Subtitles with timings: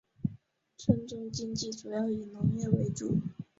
[0.77, 3.19] 村中经济主要以农业为主。